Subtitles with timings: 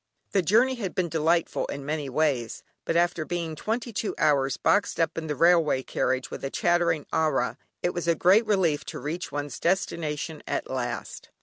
[0.31, 4.99] The journey had been delightful in many ways, but after being twenty two hours boxed
[4.99, 8.99] up in a railway carriage with a chattering ayah, it was a great relief to
[8.99, 11.29] reach one's destination at last.